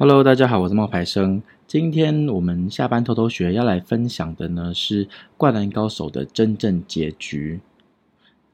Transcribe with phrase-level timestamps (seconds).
[0.00, 1.42] Hello，大家好，我是冒牌生。
[1.66, 5.04] 今天我们下班偷偷学要来分享的呢是
[5.36, 7.60] 《灌篮高手》的真正结局。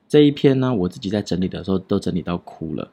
[0.08, 2.90] 这一篇呢，我自己在整理的时候都整理到哭了。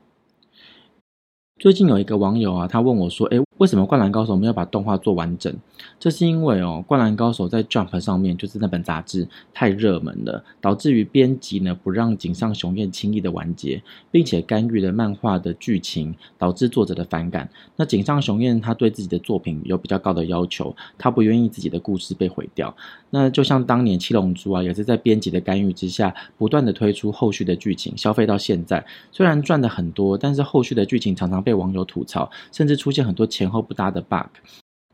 [1.64, 5.56] 最近有一个网友啊，他问我说：“诶，为什么《灌篮高手》没有把动画做完整？”
[5.98, 17.50] 这是因为哦，《灌篮高手》在 Jump 上面就是那本杂志太热门了，导致于编辑呢不让井上雄彦轻易的完结，并且干预了漫画的剧情，导致作者的反感。
[17.78, 22.76] 那井上雄彦他对自己的作品有比较高的要求，他不愿意自己的故事被毁掉。
[23.10, 34.28] 那就像当年《七龙珠》啊，也是在编辑的干预之下，不断的推出后续的剧情，消费到现在，虽然赚的很多，但是后续的剧情常常被网友吐槽，甚至出现很多前后不搭的 bug。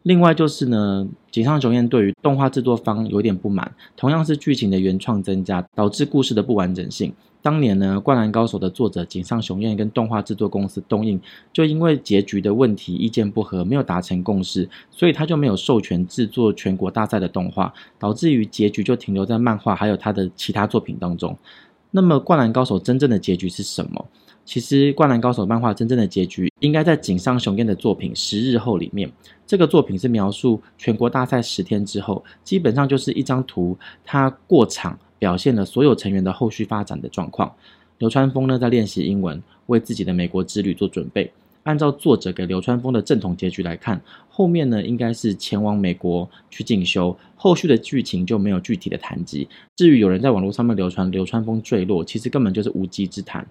[0.03, 7.13] 另外就是呢，井上雄彦对于动画制作方有点不满，同样是剧情的原创增加，导致故事的不完整性。
[7.41, 11.19] 当年呢，《灌篮高手》的作者井上雄彦跟动画制作公司东映
[11.53, 21.37] 就因为结局的问题意见不合，没有达成共识，所以他就没有授权制作全国大赛的动画，导致于结局就停留在漫画还有他的其他作品当中。
[21.91, 24.05] 那么，《灌篮高手》真正的结局是什么？
[24.45, 29.11] 其实，《灌篮高手》漫画真正的结局应该在井上雄彦的作品《十日后》里面。
[29.45, 37.51] 这个作品是描述全国大赛十天之后，基本上就是一张图，它过场表现了所有成员的后续发展的状况。
[37.97, 41.31] 流川枫呢，在练习英文，为自己的美国之旅做准备。
[41.69, 49.47] 按照作者给流川枫的正统结局来看，后面呢应该是前往美国去进修，后续的剧情就没有具体的谈及。
[49.75, 53.45] 至于有人在网络上面流传流川枫坠落，其实根本就是无稽之谈。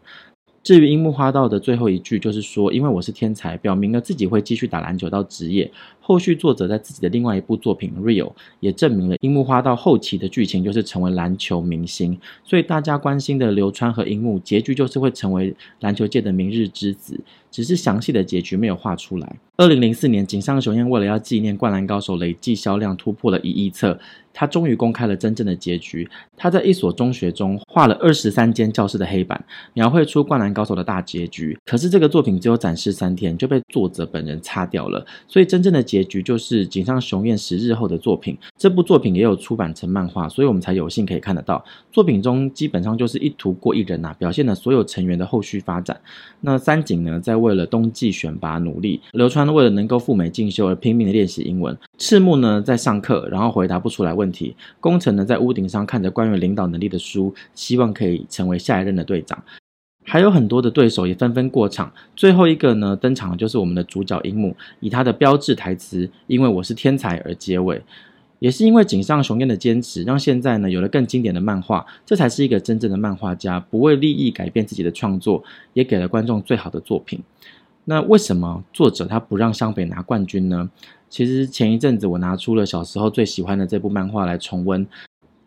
[0.65, 5.71] 至于樱木花道的最后一句，就是说，因为我是天才，表明了自己会继续打篮球到职业。
[6.09, 8.29] 后续作者在自己的另外一部作品《Real》
[8.61, 17.21] 也证明了樱木花道后期的剧情就是成为篮球明星，所以大家关心的流川和樱木结局就是会成为篮球界的明日之子，
[17.51, 19.37] 只是详细的结局没有画出来。
[19.59, 23.99] 二零零四年，井上雄彦为了要纪念《灌篮高手》累计销量突破了一亿册，
[24.33, 26.09] 他终于公开了真正的结局。
[26.37, 31.59] 他在一所中学中画了二十三间教室的黑板，描绘出《灌篮高手》的大结局。
[31.67, 38.39] 可是这个作品只有展示三天就被作者本人擦掉了，所以真正的结结局就是井上雄彦十日后的作品。
[38.57, 41.65] 这部作品也有出版成漫画，所以我们才有幸可以看得到。
[41.91, 46.01] 作品中基本上就是一图过一人呐、表现了所有成员的后续发展。
[46.43, 49.49] 那三井呢，在为了冬季选拔努力，流川。
[49.49, 54.55] 为了能够赴美进修而拼命的练习英文，赤木呢在上课，然后回答不出来问题。
[54.79, 59.43] 宫城呢在屋顶上看着关于领导能力的书，希望可以成为下一任的队长。
[60.09, 61.93] 还有很多的对手也纷纷过场。
[62.17, 67.83] 最后一个呢登场的就是我们的主角樱木，以他的标志台词“因为我是天才”而结尾。
[68.39, 71.85] 也是因为井上雄彦的坚持，让现在呢有了更经典的漫画。
[72.07, 75.43] 这才是一个真正的漫画家，不为利益改变自己的创作，
[75.73, 77.21] 也给了观众最好的作品。
[77.85, 80.71] 那为什么作者他不让湘北拿冠军呢？
[81.09, 84.87] 其实前一阵子我拿出了小时候最喜欢的这部漫画来重温，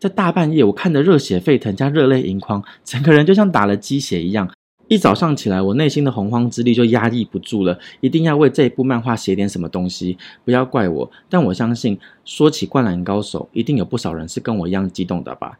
[0.02, 4.50] 在大半夜我看得热血沸腾加热泪盈眶，整个人就像打了鸡血一样。
[4.88, 10.18] 一早上起来，我内心的洪荒之力就压抑不住了，一定要为这一部漫画写点什么东西。
[10.44, 15.56] 不要怪我，但我相信说起《灌篮高手》，一定有不少人是跟我一样激动的吧。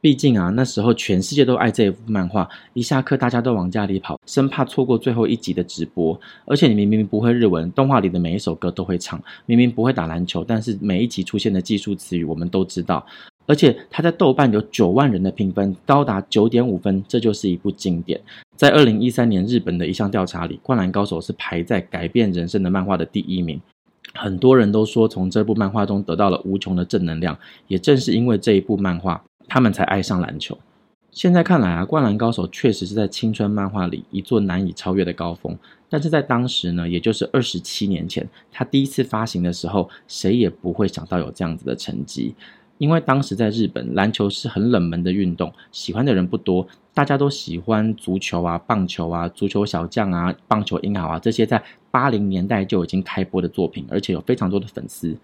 [0.00, 6.18] 毕竟啊，那时候全世界都爱这一部漫画，一下课大家都往家里跑，生怕错过最后一集的直播。
[6.44, 13.04] 而且你明明不会日文，动画里的每一首歌都会唱；明明不会打篮球，但是每一集出现的技术词语我们都知道。
[13.48, 18.20] 而且它在豆瓣有九万人的评分，高达九点五分，这就是一部经典。
[18.54, 23.58] 在二零一三年日本的一项调查里，《灌篮高手》是排在改变人生的漫画的第一名。
[24.14, 29.24] 很多人都说从这部漫画中得到了无穷的正能量，也正是因为这一部漫画。
[29.48, 30.58] 他们才爱上篮球。
[31.10, 35.56] 现在看来啊，《灌篮高手》确实是在青春漫画里一座难以超越的高峰。
[35.88, 42.34] 但是在当时呢，也就是二十七年前，他第一次发行的时候，谁也不会想到有这样子的成绩。
[42.78, 55.16] 因为当时在日本，篮球是很冷门的运动，喜欢的人不多，大家都喜欢足球啊、棒球啊、足球小将啊、棒球英豪啊这些在八零年代就已经开播的作品，而且有非常多的粉丝。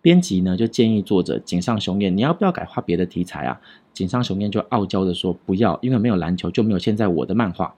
[0.00, 3.60] 编辑呢就建议作者井上雄彦，你要不要改画别的题材啊？
[3.92, 7.74] 井上雄彦就傲娇的说不要，因为没有篮球就没有现在我的漫画。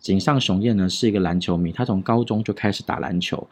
[0.00, 3.46] 井上雄彦呢是一个篮球迷，他从高中就开始打篮球，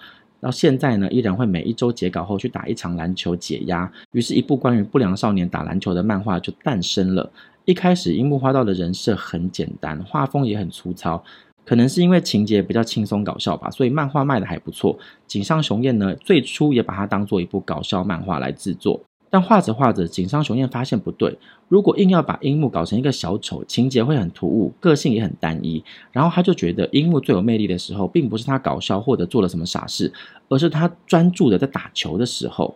[0.46, 3.90] 到现在呢依然会每一周截稿后去打一场篮球解压。
[4.12, 7.28] 于是，一部关于不良少年打篮球的漫画就诞生了。
[7.64, 11.20] 一开始，樱木花道的人设很简单，画风也很粗糙。
[11.64, 14.96] 可能是因为情节比较轻松搞笑吧，所以漫画卖的还不错。
[15.26, 19.02] 井上雄彦呢，最初也把它当做一部搞笑漫画来制作。
[19.36, 21.38] 但画着画着，井上雄彦发现不对，
[21.68, 25.84] 如果硬要把樱木搞成一个小丑，情节会很突兀，个性也很单一。
[26.10, 30.10] 然后他就觉得樱木最有魅力的时候，并不是他搞笑或者做了什么傻事，
[30.48, 32.74] 而是他专注的在打球的时候。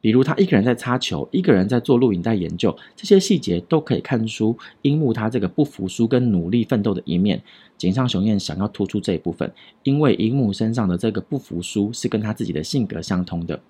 [0.00, 7.42] 比如他一个人在擦球，一个人在做录影带研究，这些细节都可以看出樱木他这个不服输跟努力奋斗的一面。
[7.76, 9.52] 井上雄彦想要突出这一部分，
[9.82, 13.60] 因为樱木身上的这个不服输是跟他自己的性格相通的。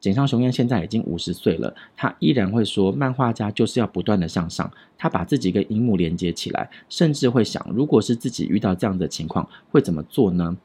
[0.00, 4.70] 井上雄彦现在已经五十岁了，他依然会说，漫画家就是要不断的向上。
[4.96, 10.56] 他把自己跟樱木连接起来，甚至会想，如果是自己遇到这样的情况，会怎么做呢？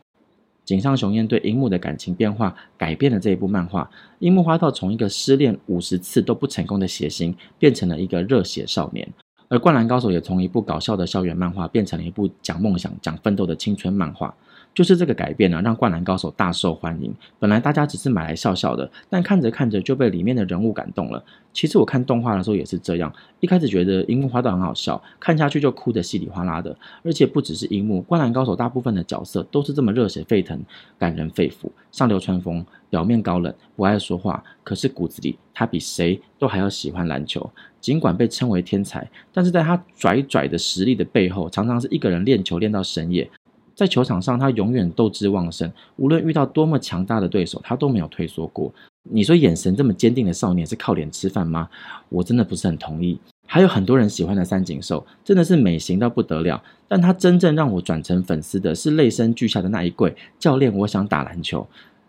[0.65, 3.89] 井上雄彦对樱木的感情变化改变了这一部漫画。
[4.19, 9.11] 樱木花道从一个失恋五十次都不成功的谐星，变成了一个热血少年。
[9.53, 14.33] 而灌篮高手也从一部搞笑的校园漫画，变成了一部讲梦想、讲奋斗的青春漫画。
[14.73, 17.13] 就是这个改变呢，让灌篮高手大受欢迎。
[17.37, 21.23] 本来大家只是买来笑笑的，但看着看着就被里面的人物感动了。
[21.53, 26.75] 其实我看动画的时候也是这样，一开始觉得樱木花道很好笑，看下去就哭得稀里哗啦的。
[27.03, 30.59] 而且不只是樱木，灌篮高手大部分的角色都是这么热血沸腾、
[30.97, 31.69] 感人肺腑。
[31.91, 37.47] 像流川枫，表面高冷，不爱说话，可是骨子里他比谁都还要喜欢篮球。
[37.79, 43.29] 尽管被称为天才，但是在他拽拽的实力的背后，常常是一个人练球练到深夜。
[43.75, 48.71] 在球场上，他永远斗志旺盛，无论遇到多么强大的对手，他都没有退缩过。
[49.03, 51.67] 你说眼神这么坚定的少年是靠脸吃饭吗？
[52.09, 53.19] 我真的不是很同意。
[53.45, 56.63] 还有很多人喜欢的三井寿，真的是美型到不得了。
[56.87, 61.67] 但他真正让我转成粉丝的是泪声俱下的那一跪：“教练，我想打篮球。”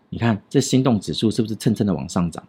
[0.09, 2.41] 你看这心动指数是不是蹭蹭的往上涨？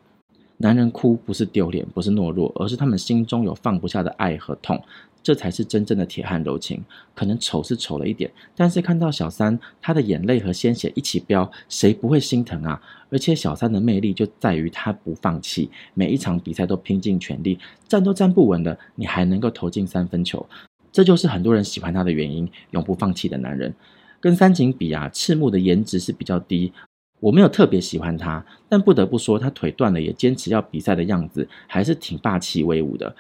[0.59, 4.83] 男人哭不是丢脸，不是懦弱，而是他们心中有放不下的爱和痛。
[5.23, 6.85] 这才是真正的铁汉柔情。
[7.13, 12.81] 可能丑是丑了一点，但是看到小三他的眼泪和鲜血一起飙，谁不会心疼啊？
[13.11, 20.47] 而且小三的魅力就在于他不放弃，每一场比赛都拼尽全力，站都站不稳的，你还能够投进三分球，
[20.93, 22.49] 这就是很多人喜欢他的原因。
[22.71, 23.75] 永不放弃的男人，
[24.21, 26.73] 跟三井比啊，赤木的颜值是比较低，
[27.21, 33.15] 我没有特别喜欢他，但不得不说，他腿断了也坚持要比赛的样子，还是挺霸气威武的。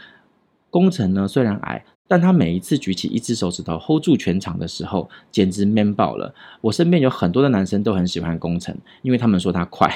[0.70, 1.84] 宫城呢，虽然矮。
[2.08, 6.32] 但他每一次举起一只手指头 hold 住全场的时候，简直 man 爆了。
[6.60, 8.72] 我身边有很多的男生都很喜欢宫城，
[9.02, 9.92] 因为他们说他快。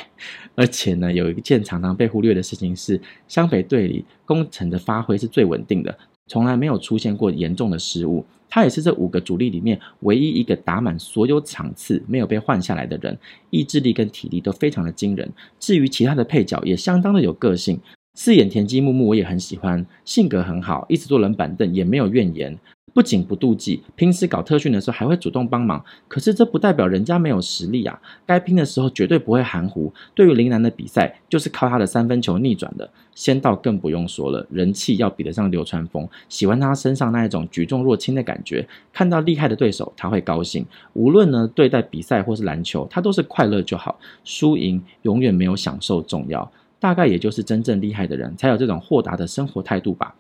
[0.57, 5.97] 而且呢，有一件常常被忽略的事情是，湘北队里宫城的发挥是最稳定的，
[6.31, 8.25] 从来没有出现过严重的失误。
[8.49, 13.19] 他也是这五个主力里面唯一一个打满所有场次没有被换下来的人，
[13.51, 15.29] 意志力跟体力都非常的惊人。
[15.59, 17.81] 至于其他的配角，也相当的有个性。
[18.23, 22.55] 饰演田鸡木木，我也很喜欢，性格很好，一直坐冷板凳也没有怨言，
[22.93, 25.83] 不仅不妒忌，平时搞特训的时候还会主动帮忙。
[26.07, 29.91] 可是这不代表人家没有实力啊，该拼的时候绝对不会含糊。
[30.15, 32.91] 对于林南的比赛，就是靠他的三分球逆转的。
[33.15, 38.69] 仙道更不用说了，人气要比得上流川枫，喜欢他身上那一种举重若轻的感觉。
[38.93, 40.67] 看到厉害的对手，他会高兴。
[40.93, 46.53] 无论呢对待比赛或是篮球，他都是快乐就好，输赢永远没有享受重要。
[46.81, 50.13] 大概也就是真正厉害的人才有这种豁达的生活态度吧。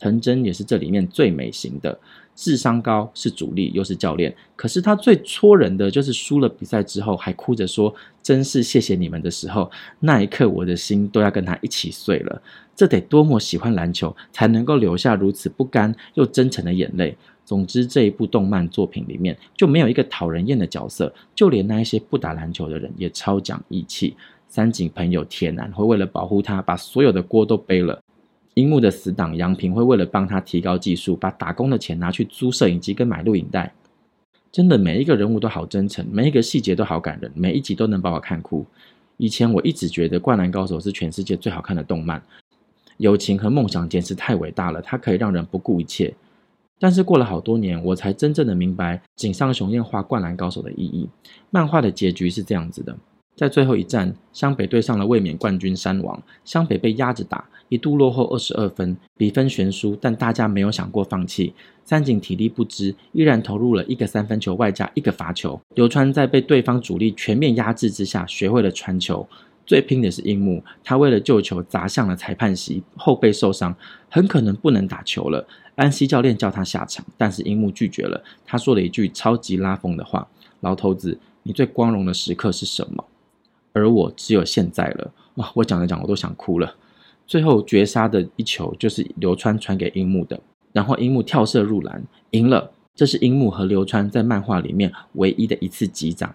[0.00, 1.98] 藤真也是这里面最美型的，
[2.36, 4.32] 智商高，是主力又是教练。
[4.54, 7.92] 可是他最戳人的就是输了比赛之后还哭着说
[8.22, 9.68] ：“真是谢谢你们”的时候，
[9.98, 12.40] 那一刻我的心都要跟他一起碎了。
[12.76, 17.16] 这得多么喜欢篮球才能够留下如此不甘又真诚的眼泪。
[17.44, 24.14] 总之，这一部动漫作品里面就没有一个讨人厌的角色，就连那一些不打篮球的人也超讲义气。
[24.48, 28.00] 三井朋友铁男会为了保护他，把所有的锅都背了。
[28.54, 33.72] 樱木的死党杨平会为了帮他提高技术，把打工的钱拿去租摄影机跟买录影带。
[34.50, 38.66] 真的，每一个人物都好真诚，每一个细节都好感人，每一集都能把我看哭。
[39.18, 42.20] 以前我一直觉得《灌篮高手》是全世界最好看的动漫，
[42.96, 46.14] 友情和梦想简直太伟大了，它可以让人不顾一切。
[46.80, 51.08] 但是过了好多年，我才真正的明白井上雄彦画《灌篮高手》的意义。
[51.50, 52.96] 漫画的结局是这样子的。
[53.38, 61.54] 在最后一战，湘北对上了卫冕冠军山王，湘北被压着打，一度落后二十二分，比分悬殊，但大家没有想过放弃。
[61.84, 65.60] 三井体力不支，依然投入了一个三分球，外加一个罚球。
[65.76, 69.24] 流川在被对方主力全面压制之下，学会了传球。
[69.64, 73.72] 最拼的是樱木，他为了救球砸向了裁判席，后背受伤，
[74.10, 75.46] 很可能不能打球了。
[75.76, 78.20] 安西教练叫他下场，但是樱木拒绝了。
[78.44, 80.26] 他说了一句超级拉风的话
[80.60, 83.04] ：“老头子，你最光荣的时刻是什么？”
[83.72, 85.50] 而我只有现在了哇！
[85.54, 86.74] 我讲着讲我都想哭了。
[87.26, 90.40] 最后绝杀的一球就是流川传给樱木的，
[90.72, 92.72] 然后樱木跳射入篮，赢了。
[92.94, 96.34] 这是樱木和流川在漫画里面唯一的一次击掌。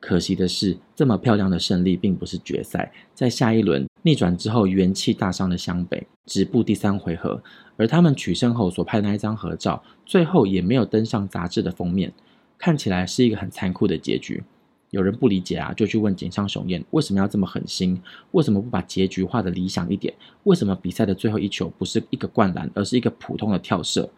[0.00, 7.40] 可惜的是，这么漂亮的胜利并不是决赛，在下一轮逆转之后，元气大伤的湘北止步第三回合，
[7.76, 12.12] 而他们取胜后所拍的那一张合照，最后也没有登上杂志的封面，
[12.58, 14.42] 看起来是一个很残酷的结局。
[14.92, 17.98] 有人不理解啊，就去问井上雄彦为什么要这么狠心？
[18.32, 20.12] 为什么不把结局画的理想一点？
[20.44, 24.10] 为什么比赛的最后一球不是一个灌篮，而是一个普通的跳射？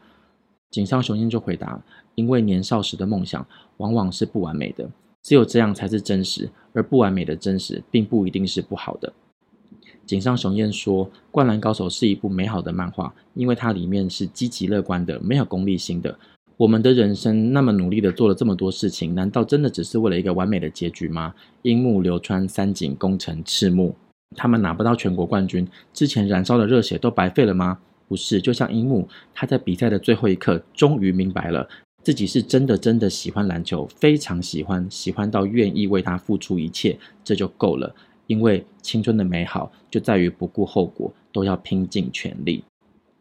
[0.72, 1.80] 井上雄彦就回答：
[2.16, 4.90] 因为年少时的梦想往往是不完美的，
[5.22, 9.12] 只有这样才是真实，而不完美的真实并不一定是不好的。
[10.04, 16.18] 井上雄彦说：“灌篮高手是一部美好的漫画，因为它里面是积极乐观的，没有功利心的。”
[16.56, 21.34] 我们的人生那么努力的做了这么多事情，难道真的只是为了一个完美的结局吗？
[21.62, 23.94] 樱木、流川、三井、宫城、赤木，
[24.36, 27.78] 他们拿不到全国冠军，之前燃烧的热血都白费了吗？
[28.06, 31.68] 不是，就像樱木，他在比赛的最后一刻，终于明白了
[32.04, 37.92] 自己是真的真的喜欢篮球，非常喜欢，喜欢到愿意为他付出一切，这就够了。
[38.26, 42.62] 因为青春的美好就在于不顾后果，都要拼尽全力。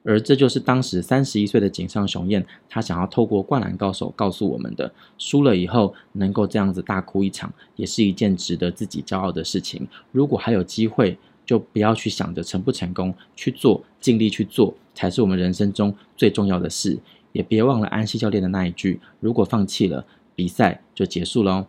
[0.04, 9.88] 而这就是当时三十一岁的井上雄彦，他想要透过《灌篮高手》告诉我们的：输了以后能够这样子大哭一场，也是一件值得自己骄傲的事情。
[10.12, 17.00] 如果还有机会，就不要去想着成不成功，去做，尽力去做，才是我们人生中最重要的事。
[17.32, 20.06] 也别忘了安西教练的那一句：如果放弃了，
[20.36, 21.66] 比赛就结束喽。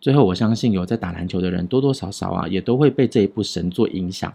[0.00, 4.32] 最后，我相信有在打篮球的人，多多少少啊，也都会被这一部神作影响。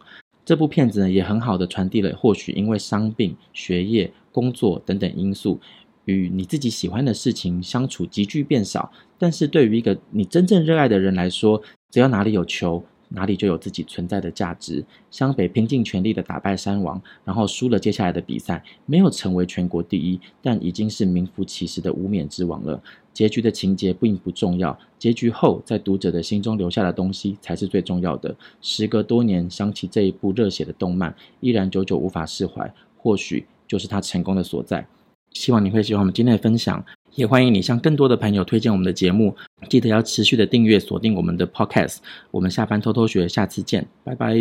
[0.47, 5.59] 这部片子呢，也很好的传递了，或许因为伤病、学业、工作等等因素，
[6.05, 8.89] 与你自己喜欢的事情相处急剧变少。
[9.17, 11.61] 但是对于一个你真正热爱的人来说，
[11.91, 14.85] 只要哪里有球，哪里就有自己存在的价值。
[15.11, 22.81] 湘北拼尽全力的打败山王，然后输了接下来的比赛，没有成为全国第一，但已经是名副其实的无冕之王了。
[23.17, 28.35] 结局的情节并不重要，结局后在读者的心中留下的东西才是最重要的。
[28.61, 34.85] 时隔多年，想起这一部热血的动漫，依然久久无法释怀，或许就是它成功的所在。
[35.31, 39.35] 希望你会喜欢我们今天的分享，也欢迎你向更多的朋友推荐我们的节目。
[39.67, 41.97] 记得要持续的订阅锁定我们的 podcast。
[42.29, 44.35] 我们下班偷偷学，下次见，拜拜。